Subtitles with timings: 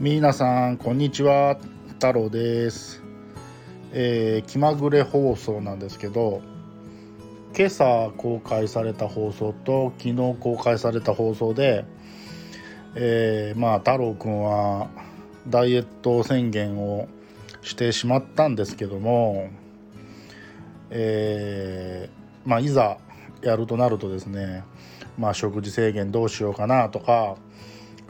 [0.00, 1.56] 皆さんこんにちは。
[1.86, 3.00] 太郎です、
[3.92, 6.42] えー気まぐれ放送なんですけど
[7.56, 11.84] 今朝公開された放送と昨日公開された放送で、
[12.96, 14.88] えーまあ太郎くんは
[15.46, 17.06] ダイエット宣言を
[17.62, 19.48] してしまったんですけども、
[20.90, 22.98] えーまあいざ
[23.42, 24.64] やるとなるとですね
[25.16, 27.36] まあ食事制限どうしようかなとか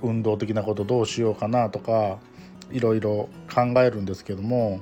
[0.05, 2.19] 運動的なことどうしようかなとか
[2.71, 4.81] いろいろ考えるんですけども、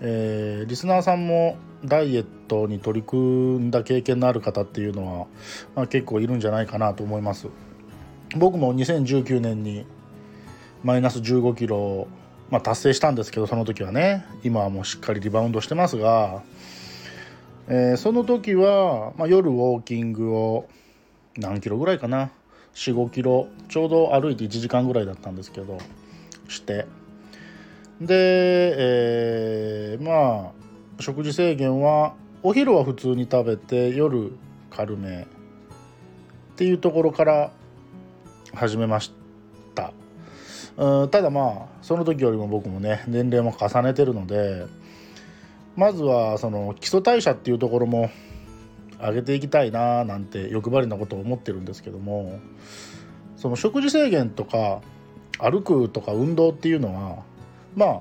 [0.00, 5.26] えーリスナーさんもダイエットに取り組んだ経験のある方っていうのは、
[5.74, 7.48] まあ、結構いるんじゃないかなと思います。
[8.36, 9.86] 僕も2019年に
[10.84, 12.06] マイナス1 5キロ、
[12.50, 16.42] まあ、達成したんですけどその時はね今はもうしっかりリバウンドしてますが、
[17.68, 20.68] えーその時は、まあ、夜ウォーキングを
[21.36, 22.30] 何キロぐらいかな
[22.74, 25.78] 45キロちょうど歩いて1時間ぐらいだったんですけど
[26.48, 26.86] して。
[28.00, 30.60] で、えーまあ
[31.02, 34.32] 食事制限はお昼は普通に食べて夜
[34.70, 35.26] 軽めっ
[36.56, 37.50] ていうところから
[38.54, 39.12] 始めまし
[39.74, 39.92] た。
[40.76, 44.66] うんただまあその時よりも僕もね年齢も重ねてるので
[45.76, 48.10] まずはその基礎代謝っていうところも
[49.02, 52.38] 上げていきたいななんて欲張りなことを思ってるんですけども
[53.36, 54.80] その食事制限とか
[55.38, 57.22] 歩くとか運動っていうのは
[57.74, 58.00] まあ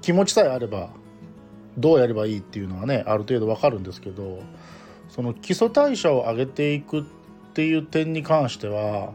[0.00, 0.90] 気持ちさえあれば
[1.78, 4.42] どうやればいいっていうのはねある程度わかるんですけど
[5.08, 7.04] その基礎代謝を上げていくっ
[7.54, 9.12] ていう点に関しては、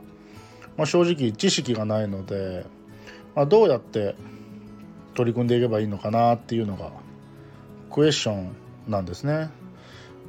[0.78, 2.66] まあ、正直知識がないので、
[3.36, 4.16] まあ、どうやって
[5.16, 6.92] 取り組んでいけばいいのかなっていうのが
[7.92, 8.56] クエスチョン
[8.88, 9.50] なんですね。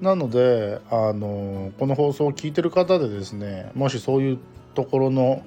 [0.01, 4.39] なのであのこの放送を聞いてる方でですねもしそういう
[4.75, 5.43] ところの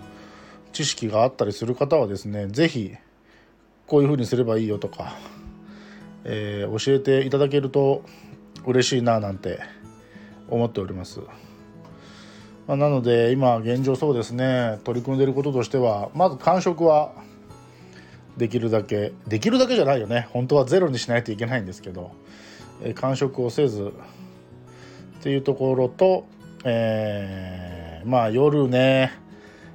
[0.73, 2.95] 知識があったりする方はですね是非
[3.87, 5.15] こういうふうにすればいいよとか、
[6.23, 8.03] えー教えていただけると
[8.65, 9.59] 嬉しいななんて
[10.49, 11.19] 思っております。
[12.67, 17.11] まあなので今現状そうですね取り組んでいることとしてはまず間食は
[18.37, 22.11] できるだけできるだけじゃないよね本当はゼロにしないといけないんですけど、
[22.81, 23.93] えー間食をせず
[25.21, 26.25] っていうところと、
[26.63, 29.11] えーまあ夜ね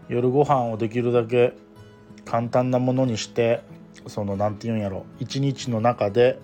[0.08, 1.52] 夜ご飯をできるだけ
[2.24, 3.62] 簡単なものにして
[4.08, 6.40] その何て言うんやろ一日の中で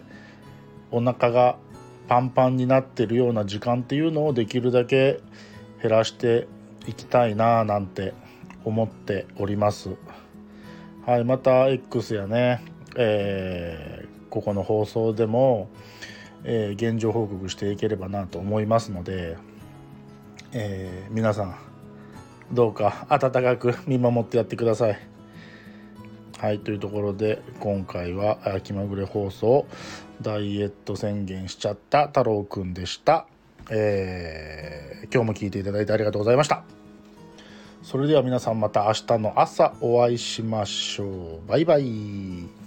[0.93, 1.57] お腹が
[2.07, 5.19] パンパンになってるような時間っていうのをできるだけ
[5.83, 6.47] 減らして
[6.87, 8.15] いきたいななんて
[8.65, 9.91] 思っております。
[11.05, 12.65] はい、また X やね、
[12.95, 15.69] えーここの放送でも、
[16.45, 19.37] えー現状報告していければなと思いますので、
[20.53, 21.55] えー皆さん
[22.53, 24.99] どうか温かく見守ってやってください。
[26.39, 29.65] はいというところで今回はあ気まぐれ放送
[30.21, 33.27] ダイエット宣言しちゃった太郎くんでした、
[33.71, 36.65] えー今日も聞いていただいてありがとうございました。
[37.83, 41.49] それでは皆さんまた明日の朝お会いしましょう。
[41.49, 42.62] バイバイ。